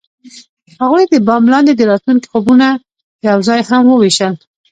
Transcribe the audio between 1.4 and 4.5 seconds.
لاندې د راتلونکي خوبونه یوځای هم وویشل.